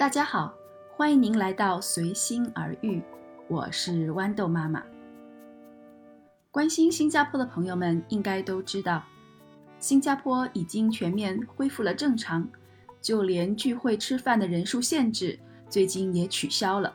[0.00, 0.54] 大家好，
[0.96, 3.02] 欢迎您来到随心而遇，
[3.48, 4.82] 我是豌豆妈妈。
[6.50, 9.04] 关心新加坡的朋友们应该都知道，
[9.78, 12.48] 新加坡已经全面恢复了正常，
[13.02, 16.90] 就连聚会吃饭的人数限制最近也取消了，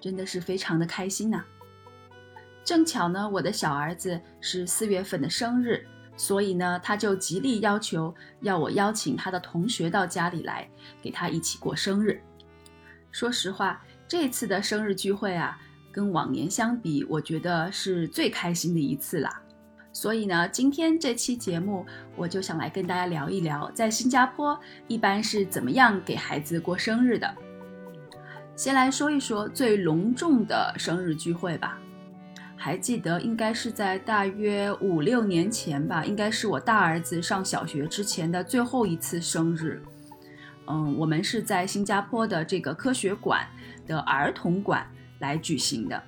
[0.00, 1.44] 真的是非常的开心呐。
[2.64, 5.86] 正巧呢，我的小儿子是四月份的生日。
[6.16, 10.68] 所以呢，他就极力要求要我邀请他的同学到家里来，
[11.00, 12.20] 给他一起过生日。
[13.18, 15.58] 说实话，这次的生日聚会啊，
[15.90, 19.42] 跟往年相比，我觉得是最开心的一次啦。
[19.92, 27.28] 所以呢，今天这期节目，我就想来跟大家聊一聊，在新加坡一般是怎么样给孩子过生日的。
[28.54, 31.76] 先来说一说最隆重的生日聚会吧。
[32.54, 39.82] 还记得应该是在大约五六年前吧，应该是我大儿子上小学之前的最后一次生日。
[40.68, 43.46] 嗯，我们是在新加坡的这个科学馆
[43.86, 44.86] 的儿童馆
[45.18, 46.02] 来举行的。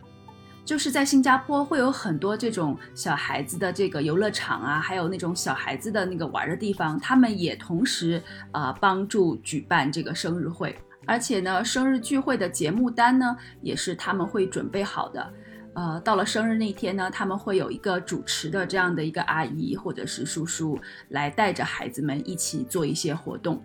[0.62, 8.22] 就是在新加坡会有很多这种小孩子的这个游乐场啊，还有那种小孩子的那个玩的地方，他们也同时
[8.52, 10.78] 呃帮助举办这个生日会。
[11.06, 15.32] 而且呢，生日聚会的节目单呢，也是他们会准备好的。
[15.72, 23.60] 呃，到了生日那天呢，他们会有一个主持的这样的一个阿姨或者是叔叔来带着孩子们一起做一些活动，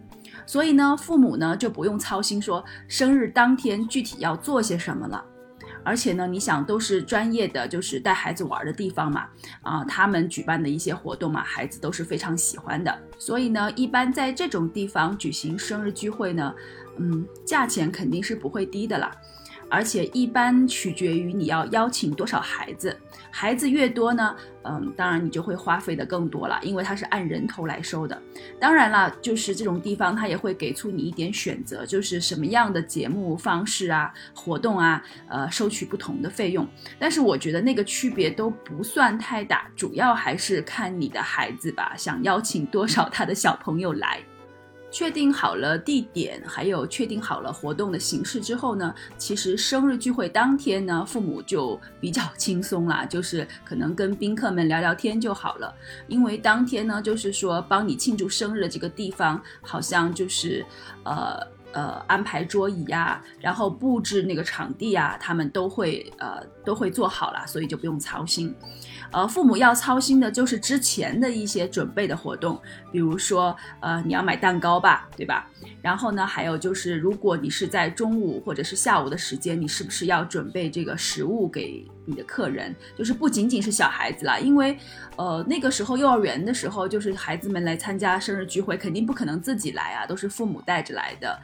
[0.46, 5.24] 所以呢，父母呢就不用操心说生日当天具体要做些什么了。
[5.84, 9.28] 而且呢，你想都是专业的，就是带孩子玩的地方嘛，
[9.62, 12.98] 啊，他们举办的一些活动嘛，孩子都是非常喜欢的。
[13.20, 16.54] 所以呢，一般在这种地方举行生日聚会呢，
[16.98, 19.12] 嗯，价钱肯定是不会低的啦。
[19.70, 22.96] 而且一般取决于你要邀请多少孩子，
[23.32, 28.22] 孩子越多呢，嗯，当然你就会花费的更多了，因为它是按人头来收的。
[28.60, 36.68] 当然了，就是这种地方它也会给出你一点选择，就是什么样的节目方式啊、活动啊，呃，收取不同的费用。
[37.00, 44.20] 但是我觉得那个区别都不算太大，主要还是看你的孩子吧，想邀请多少他的小朋友来。
[44.96, 55.76] 确定好了地点，还有确定好了活动的形式之后呢，其实生日聚会当天呢，父母就比较轻松啦，就是可能跟宾客们聊聊天就好了。
[56.08, 60.66] 因为当天呢，就是说帮你庆祝生日的这个地方，好像就是，
[61.04, 61.46] 呃。
[61.76, 68.56] 呃，安排桌椅呀，然后布置那个场地啊，他们都会呃都会做好了，所以就不用操心。
[69.12, 72.58] 呃，父母要操心的就是之前的一些准备的活动，
[72.94, 75.50] 比如说呃你要买蛋糕吧，对吧？
[75.82, 82.76] 然后呢，还有就是如果你是在中午或者是下午的时间，你是不是要准备这个食物给你的客人？
[82.98, 84.78] 就是不仅仅是小孩子啦，因为
[85.18, 91.40] 呃那个时候幼儿园的时候，就是孩子们来参加生日聚会，肯定不可能自己来啊，都是父母带着来的。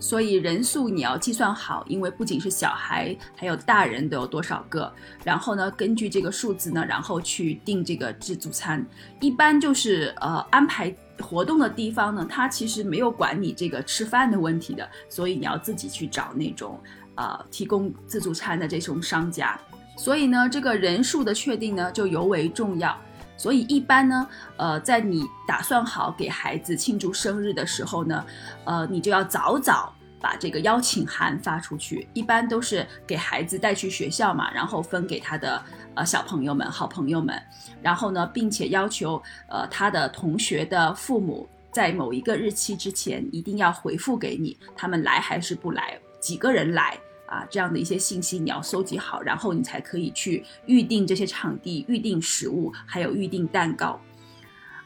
[0.00, 4.92] 所以人数你要计算好，因为不仅是小孩，还有大人都有多少个。
[5.24, 8.84] 然后呢，根据这个数字呢，然后去订这个自助餐。
[9.20, 16.78] 一般就是呃安排活动的地方呢，它其实没有管你这个吃饭的问题的，所以你要自己去找那种
[17.14, 19.58] 呃提供自助餐的这种商家。
[19.96, 22.96] 所以呢，这个人数的确定呢就尤为重要。
[23.36, 28.24] 所以一般呢，呃，在你打算好给孩子庆祝生日的时候呢，
[28.64, 32.06] 呃，你就要早早把这个邀请函发出去。
[32.14, 35.60] 一般都是给孩子带去学校嘛，然后分给他的
[35.94, 37.40] 呃小朋友们、好朋友们。
[37.82, 46.96] 然后呢，并且要求呃他的同学的父母在某一个日期之前一定要回复给你，他们来还是不来，几个人来。
[47.34, 54.00] 啊，这样的一些信息你要搜集好，然后你才可以去预定这些场地、预定食物，还有预定蛋糕。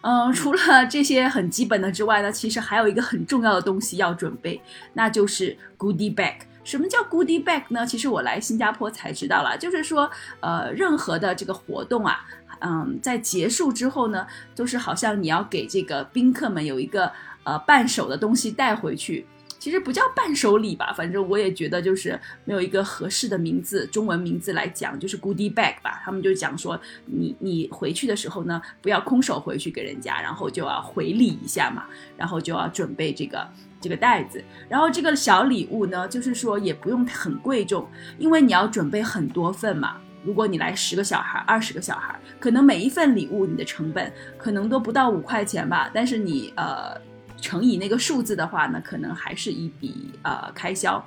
[0.01, 4.59] 嗯，除了这些很基本的之外呢，其实还有一个很重要的东西要准备，
[4.95, 6.37] 那就是 goodie bag。
[6.65, 7.85] 什么叫 goodie bag 呢？
[7.87, 10.11] 其实我来新加坡才知道了，就是说，
[10.41, 12.25] 呃，任何的这个活动啊，
[12.61, 17.11] 嗯，在结束之后呢，都是好像你要给这个宾客们有一个
[17.43, 19.27] 呃伴手的东西带回去。
[19.69, 26.01] 其实不叫伴手礼吧，反正我也觉得就是没有一个合适的名字，中文名字来讲就是 goodie bag 吧。
[26.03, 31.85] 他们就讲说，你你回去的时候呢，不要空手回去给人家，然后就要回礼一下嘛，
[32.17, 33.47] 然后就要准备这个
[33.79, 34.43] 这个袋子。
[34.71, 37.87] 然后这个小礼物呢，就是说也不用很贵重，
[38.19, 39.99] 因为你要准备很多份嘛。
[40.25, 46.99] 如果你来十个小孩、二十个小孩，可能每一份礼物你的成本可能都不到五块钱吧，但是你呃。
[47.41, 51.03] 乘以那个数字的话呢，可能还是一笔呃开销，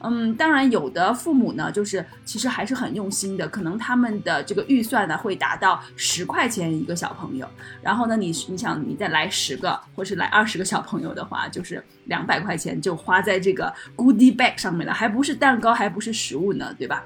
[0.00, 7.48] 嗯，当然有的父母呢，就是其实还是很用心的，可能他们的这个预算呢会达到十块钱一个小朋友，
[7.82, 17.04] 然后呢，你你想你再来十个或是来二十个小朋友的话，就是两百块钱就花在这个 goodie bag 上面了，还不是蛋糕，还不是食物呢，对吧？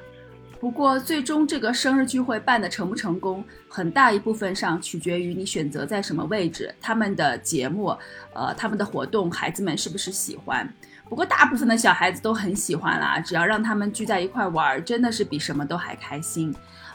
[0.63, 7.89] 不过最终这个生日聚会办的成不成功，很大一部分上取决于你选择在什么位置，他们的节目，
[8.33, 10.73] 呃，他们的活动，孩子们是不是喜欢。
[11.09, 16.55] 不过大部分的小孩子都很喜欢啦，只要让他们聚在一块玩，真的是比什么都还开心。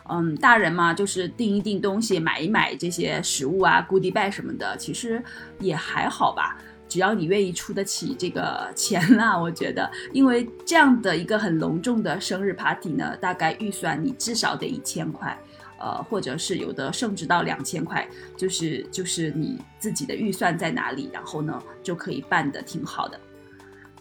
[0.09, 5.21] 嗯，大人嘛，就是订一订东西，买一买这些食物啊，goodie bag 什么的，其实
[5.59, 6.57] 也还好吧。
[6.87, 15.37] 只要你愿意出得起这个钱啦， 我觉得，因为这样的一个很隆重的生日 party 呢，大概预算你至少得一千块，
[15.79, 18.07] 呃，或者是有的甚至到两千块，
[18.37, 23.19] 就是就是你自己的预算在哪里，然后呢就可以办得挺好的。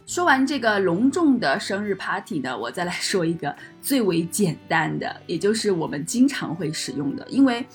[0.07, 7.67] 说完这个隆重的生日 party 呢，我再来说一个最为简单的，也就是我们经常会使用的，因为。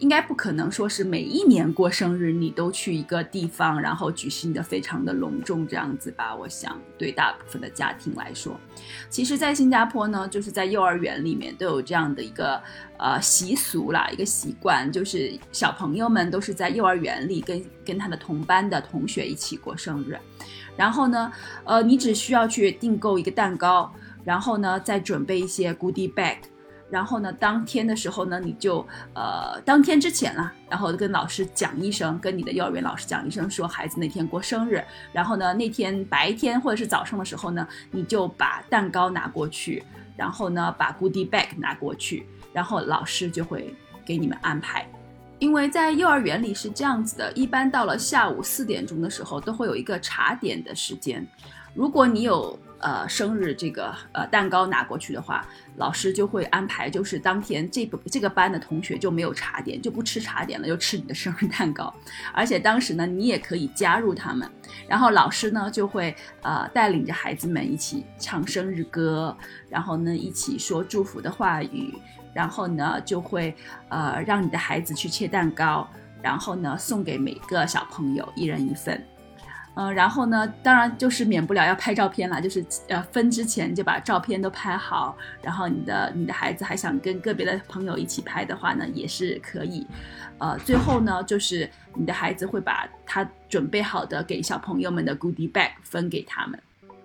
[0.00, 6.34] 应该不可能说是每一年过生日你都去一个地方，然后举行的非常的隆重这样子吧？
[6.34, 8.58] 我想对大部分的家庭来说，
[9.10, 12.58] 其实，在新加坡呢，就是在幼儿园里面都有这样的一个
[12.98, 20.18] 呃习俗啦，一个习惯，就是小朋友们都是在幼儿园里跟跟他的同班的同学一起过生日，
[20.76, 21.30] 然后呢，
[21.64, 23.92] 呃，你只需要去订购一个蛋糕，
[24.24, 26.38] 然后呢，再准备一些 goodie bag。
[26.90, 28.84] 然后呢，当天的时候呢，你就
[29.14, 34.84] 呃，当天之前啦，然后跟老师讲一声，跟你的幼儿园老师讲一声，说孩子那天过生日。
[35.12, 39.84] 然后呢，那天白天或者是早上的时候呢，你就把蛋糕拿过去，
[40.16, 43.72] 然后呢，把 goodie bag 拿过去，然后老师就会
[44.04, 44.84] 给你们安排。
[45.38, 51.26] 因为在幼儿园里是这样子的，一般到了下午四点钟的时候，都会有一个茶点的时间。
[51.72, 55.46] 如果你有呃，生日这个呃蛋糕拿过去的话，
[55.76, 61.92] 老师就会安排，就是当天这个这个班的同学就没有茶点，就不吃茶点了，就吃你的生日蛋糕。
[62.32, 64.50] 而且当时呢，你也可以加入他们，
[64.88, 69.36] 然后老师呢就会呃带领着孩子们一起唱生日歌，
[69.68, 71.94] 然后呢一起说祝福的话语，
[72.32, 73.54] 然后呢就会
[73.90, 75.86] 呃让你的孩子去切蛋糕，
[76.22, 79.04] 然后呢送给每个小朋友一人一份。
[79.74, 89.86] 嗯，然后呢，当然就是免不了要拍照片啦，就是呃分之前就把照片都拍好，然后你的你的孩子还想跟个别的朋友一起拍的话呢，也是可以。
[90.38, 96.58] 呃，最后呢，就是你的孩子会把他准备好的给小朋友们的 goodie bag 分给他们。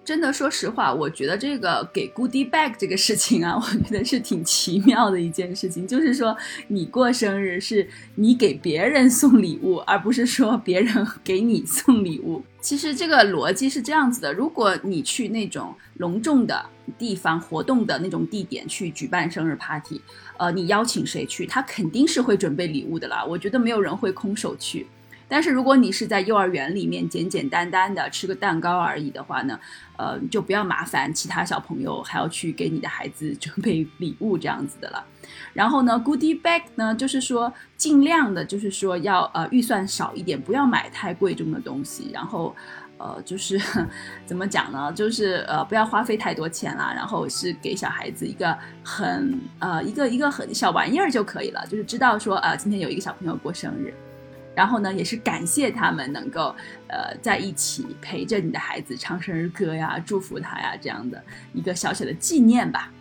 [0.06, 5.88] 真的，说实话，我觉得这个给 goodie bag 这个事情啊， 我觉得是挺奇妙的一件事情。
[5.88, 6.38] 就是说，
[6.68, 12.44] 你过生日是你给别人送礼物，而不是说别人 给你送礼物。
[12.62, 16.64] 其实这个逻辑是这样子的：如果你去那种隆重的
[17.00, 20.00] 地方、活动的那种地点去举办生日 party，
[20.38, 23.26] 呃，你邀请谁去，他肯定是会准备礼物的啦。
[23.26, 24.86] 我觉得没有人会空手去。
[25.28, 29.60] 但是如果你是在幼儿园里面简简单单的吃个蛋糕而已的话呢，
[29.98, 35.04] 呃，就不要麻烦其他小朋友还要去给你的孩子准备礼物这样子的了。
[35.54, 42.12] 然后呢，goodie bag 呢，就是说尽量的，就是说要呃预算少一点，不要买太贵重的东西。
[42.14, 42.56] 然后，
[42.98, 43.60] 呃，就是
[44.28, 44.92] 怎么讲呢？
[44.94, 46.94] 就是呃不要花费太多钱啦。
[46.96, 53.92] 然后是给小孩子一个很呃一个一个很小玩意儿就可以了，就是知道说呃今天有一个小朋友过生日。
[54.56, 56.56] 然后呢，也是感谢他们能够，
[56.88, 61.22] 呃，在一起陪着你的孩子唱生日歌呀，祝福他呀，这样的
[61.54, 62.92] 一个小小的纪念吧。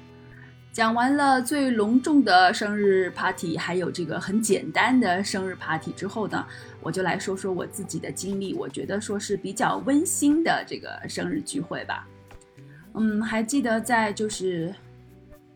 [0.72, 6.44] 讲完了最隆重的生日 party，还有这个很简单的生日 party 之后呢，
[6.80, 8.52] 我就来说说我自己的经历。
[8.54, 12.04] 我觉得说是比较温馨的这个生日聚会吧。
[12.94, 14.74] 嗯，还记得在就是。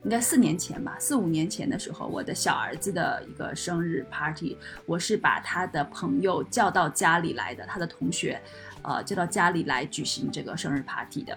[0.04, 8.40] 应该四年前吧，四五年前的时候，我的小儿子的一个生日 party，我是把他的朋友叫到家里来的，他的同学，
[8.82, 11.36] 呃，叫到家里来举行这个生日 party 的。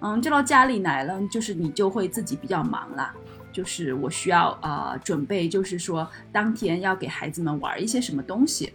[0.00, 3.14] 嗯，叫到家里来了，就是你就会自己比较忙啦，
[3.52, 8.74] 就是我需要呃准备，就是说当天要给孩子们玩一些什么东西。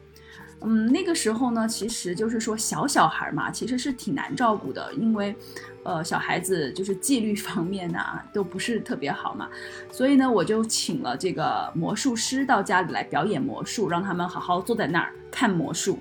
[0.62, 5.36] 嗯，那个时候呢，其实就是说小小孩嘛，其实是挺难照顾的，因为。
[5.84, 9.50] 呃，小孩子就是纪律 方面啊，都不是特别好嘛，
[9.92, 15.98] 所以呢，我就请了这个魔术师到家里来表演魔术，让他们好好坐在那儿看魔术。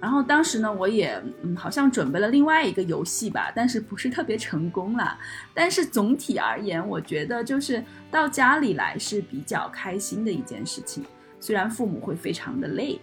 [0.00, 5.16] 然后当时呢，我也嗯，好像准备了另外一个游戏吧，但是不是特别成功啦。
[5.54, 7.80] 但是总体而言，我觉得就是
[8.10, 11.04] 到家里来是比较开心的一件事情，
[11.38, 13.00] 虽然父母会非常的累。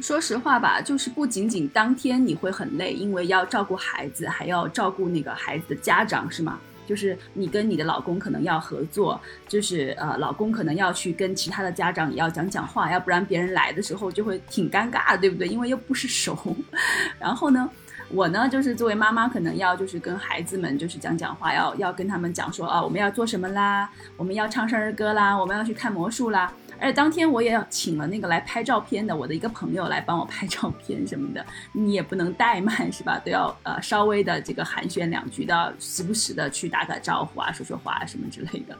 [0.00, 6.58] 说实话吧，就是不仅仅当天你会很累，因为要照顾孩子，还要照顾那个孩子的家长，是吗？
[6.86, 15.46] 就是你跟你的老公可能要合作，就是呃，老公可能要去跟其他的家长也要讲讲话，要不然别人来的时候就会挺尴尬，对不对？
[15.46, 16.36] 因为又不是熟。
[17.20, 17.70] 然后呢，
[18.08, 26.52] 我呢就是作为妈妈，可能要就是跟孩子们就是讲讲话，要要跟他们讲说啊，我们要做什么啦，我们要唱生日歌啦，我们要去看魔术啦。
[26.80, 33.20] 而且当天我也要请了那个来拍照片的我的一个朋友来帮我拍照片什么的，你也不能怠慢是吧？
[33.22, 38.78] 都要呃稍微的这个寒暄两句，都要时不时的去打打招呼啊，说说话啊什么之类的。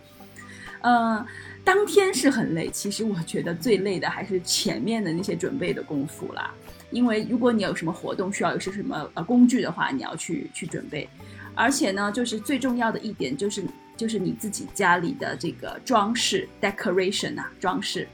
[0.81, 1.27] 呃，
[1.63, 6.51] 当天是很累，其实我觉得最累的还是前面的那些准备的功夫啦。
[6.91, 11.07] 因为如果你有什么活动需要有些什么呃工具的话，你要去去准备。
[11.55, 13.63] 而且呢，就是最重要的一点就是。
[14.01, 18.09] 就是你自己家里的这个装饰 decoration 啊，装饰，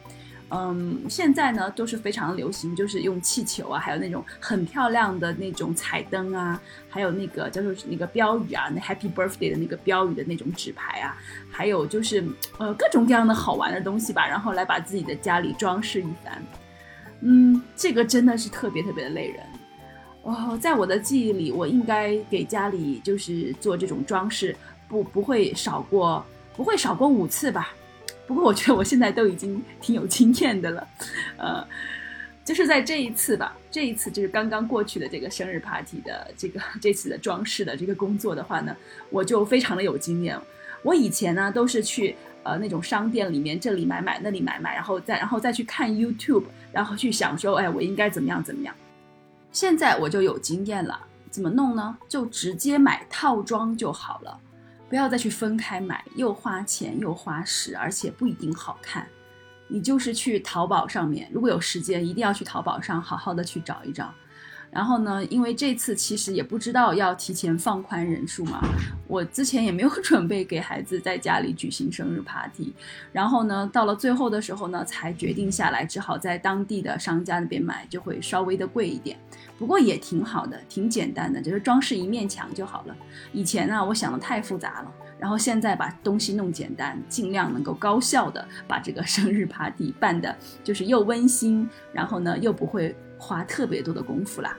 [0.50, 11.16] 嗯，现在呢都是非常流行，就是用气球啊，还有那种很漂亮的那种彩灯啊，还有那个叫做那个标语啊，那 Happy Birthday 的那个标语的那种纸牌啊，
[11.52, 12.24] 还有就是
[12.58, 16.42] 呃各种各样的好玩的东西吧，然后来把自己的家里装饰一番。
[17.20, 19.40] 嗯，这个真的是特别特别的累人。
[20.22, 24.56] 哦，在我的记忆里，我应该给家里就是做这种装饰。
[24.88, 26.24] 不不会少过
[26.56, 27.74] 不会少过五次吧，
[28.26, 30.88] 不过我觉得我现在都已经挺有经验的了，
[31.36, 31.66] 呃，
[32.44, 38.74] 就是在这一次吧，这一次就是刚刚过去的这个生日 party 的这个这次的装饰的这个工作的话呢，
[39.10, 40.38] 我就非常的有经验。
[40.82, 42.14] 我以前呢都是去
[42.44, 48.74] 呃那种商店里面这里买买那里买买，然后再然后再去看 YouTube，然后去想说，哎，我应该怎么样怎么样。
[49.50, 51.96] 现在我就有经验了，怎么弄呢？
[52.08, 54.38] 就直接买套装就好了。
[54.96, 59.06] 不要再去分开买，又花钱又花时，而且不一定好看。
[59.68, 64.10] 你就是去淘宝上面，如果有时间，一定要去淘宝上好好的去找一找。
[64.70, 68.62] 然后呢，因为这次其实也不知道要提前放宽人数嘛，
[69.06, 72.74] 我之前也没有 准备给孩子在家里举行生日 party。
[73.12, 79.16] 然后呢，到了最后的时候呢，才决定下来，只好在当地的商家那边买，就会稍微的贵一点。
[79.58, 82.94] 不过也挺好的，挺简单的，就是装饰一面墙就好了。
[83.32, 94.56] 以前呢，我想的太复杂了，然后现在把东西弄简单，尽量能够高效的把这个生日 party 办的，就是又温馨，然后呢又不会花特别多的功夫啦。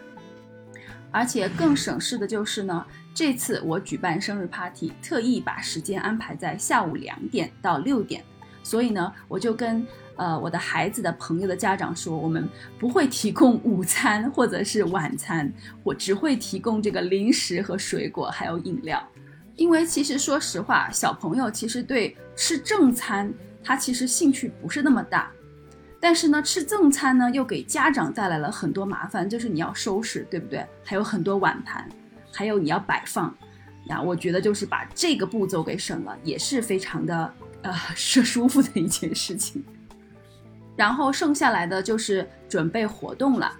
[1.11, 8.23] 而且更省事的就是呢，这次我举办生日 party，特意把时间安排在下午两点到六点，
[8.63, 9.85] 所以呢，我就跟。
[10.17, 12.49] 呃，我的孩子的朋友的家长说，我们
[12.79, 18.99] 不会提供午餐或者是晚餐，我只会提供这个零食和水果，还有饮料。
[19.57, 23.31] 因为其实说实话，小朋友其实对吃正餐
[23.63, 25.31] 他其实兴趣不是那么大，
[25.99, 30.65] 但是呢，吃正餐呢又给家长带来了很多麻烦，就是你要收拾，对不对？
[30.83, 31.87] 还有很多碗盘，
[32.31, 33.35] 还有你要摆放。
[33.87, 39.63] 呀，我觉得就是把这个步骤给省了，也是非常的呃是舒服的一件事情。
[40.75, 43.51] 然后剩下来的就是准备活动了，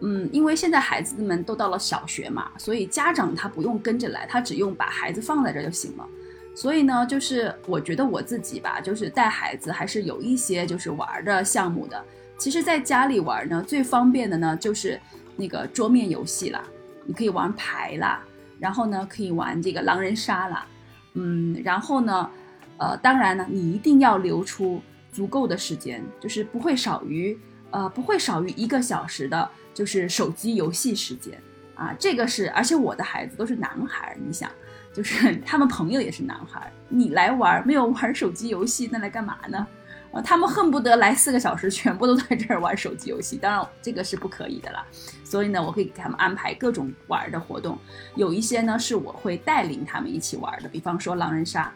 [0.00, 6.04] 嗯，因为现在孩子们都到了小学嘛，所以家长他不用跟着来，他只用把孩子放在这就行了。
[6.54, 12.04] 所以呢，就是我觉得我自己吧，就是带孩子还是有一些就是玩的项目的。
[12.38, 15.00] 其实，在家里玩呢，最方便的呢就是
[15.36, 16.62] 那个桌面游戏啦，
[17.04, 18.22] 你可以玩牌啦，
[18.58, 20.66] 然后呢可以玩这个狼人杀啦，
[21.14, 22.30] 嗯，然后呢，
[22.78, 24.80] 呃，当然呢，你一定要留出。
[25.12, 27.36] 足够的时间，就是不会少于，
[27.72, 31.36] 呃，不会少于一个小时的，就是手机游戏时间
[31.74, 31.92] 啊。
[31.98, 34.48] 这个是，而且我的孩子都是男孩，你想，
[34.92, 39.66] 就是 他们朋友也是男孩，你来玩没有玩手机游戏，那来干嘛呢？
[40.12, 43.36] 啊，他们恨不得来四个小时，全部都在这儿玩手机游戏。
[43.36, 44.84] 当然，这个是不可以的啦。
[45.22, 47.78] 所以呢，我可以给他们安排各种玩的活动，
[48.16, 51.72] 有一些呢是我会带领他们一起玩的，比方说狼人杀。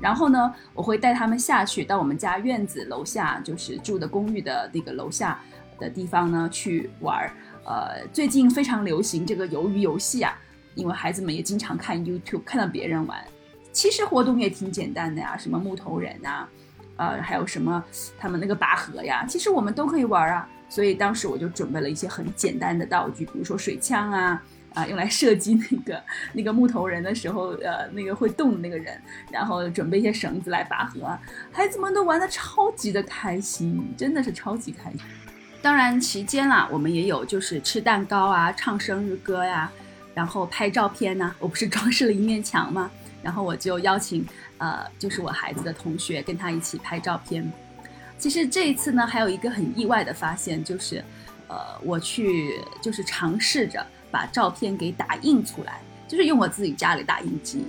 [0.00, 5.40] 然后呢，我会带他们下去到我们家院子楼下，就是住的公寓的那个楼下
[5.80, 7.28] 的地方呢去玩。
[7.64, 10.38] 呃，最近非常流行这个鱿鱼游戏啊，
[10.74, 13.22] 因为孩子们也经常看 YouTube，看到别人玩。
[13.72, 16.46] 其实活动也挺简单的呀，什么木头人呐，
[16.96, 17.82] 呃，还有什么
[18.18, 20.48] 他们那个拔河呀，其实我们都可以玩啊。
[20.68, 24.42] 所以当时我就准备了一些很简单的道具，比如说水枪啊。
[24.74, 26.02] 啊，用来射击那个
[26.32, 29.00] 那个木头人的时候，呃，那个会动的那个人，
[29.30, 31.16] 然后准备一些绳子来拔河，
[31.52, 35.00] 孩子们都玩的超级的开心，真的是超级开心。
[35.62, 39.70] 当然期间啦，我们也有就是吃蛋糕啊，唱生日歌呀，
[40.14, 41.34] 然后拍照片呢。
[41.38, 42.90] 我不是装饰了一面墙吗？
[43.22, 44.26] 然后我就邀请
[44.58, 47.52] 呃，就是我孩子的同学跟他一起拍照片。
[48.16, 51.04] 其实这一次呢，还有一个很意外的发现，就是
[51.48, 53.84] 呃，我去就是尝试着。
[54.14, 57.64] 把照片给打印出来，就是用我自己家里打印机。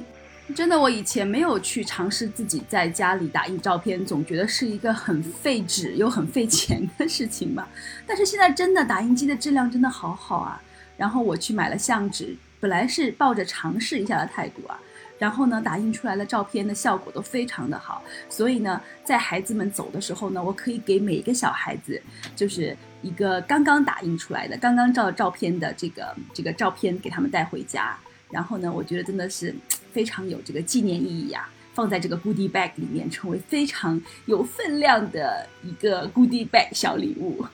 [0.54, 7.68] 真的，我以前没有去尝试自己在家里打印照片，总觉得是一个很费纸又很费钱的事情嘛。
[8.06, 10.62] 但是现在真的打印机的质量真的好好啊。
[10.98, 14.80] 然后我去买了相纸，本来是抱着尝试一下的态度啊。
[15.18, 18.04] 然后呢，打印出来的照片的效果都非常的好。
[18.30, 22.02] 所以呢，在孩子们走的时候呢，我可以给每个小孩子
[22.36, 27.98] 就是一个刚刚打印出来的、刚刚照照片的这个这个照片给他们带回家。
[28.30, 29.56] 然后呢，我觉得真的是
[29.94, 37.46] 非常有这个纪念意义呀，放在这个 goodie bag 里面，成为非常有分量的一个 goodie bag 小礼物。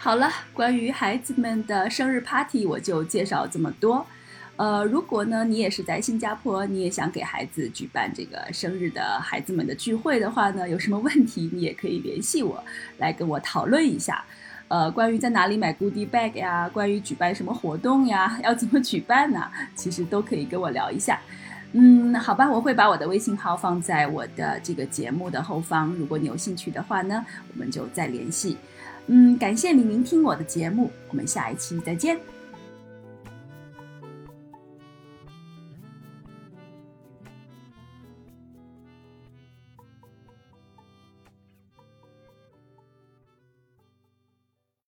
[0.00, 4.06] 好了，关于孩子们的生日 party，我就介绍这么多。
[4.54, 12.62] 呃，如果呢你也是在新加坡，你也想给孩子举办这个生日的孩子们的聚会的话呢，有什么问题你也可以联系我，
[12.98, 14.24] 来跟我讨论一下。
[14.68, 19.50] 呃，关于在哪里买 goodie bag 呀，关于举办什么活动呀，要怎么举办呢？
[19.74, 21.18] 其实都可以跟我聊一下。
[21.72, 28.56] 嗯，好吧，我会把我的微信号放在我的这个节目的后方，如果你有兴趣的话呢，我们就再联系。
[29.08, 32.18] 嗯，感谢你聆听我的节目，我们下一期再见。